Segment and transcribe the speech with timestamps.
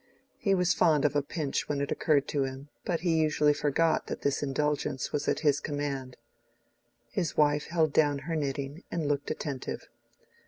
[0.39, 4.07] He was fond of a pinch when it occurred to him, but he usually forgot
[4.07, 6.17] that this indulgence was at his command.
[7.11, 9.89] His wife held down her knitting and looked attentive.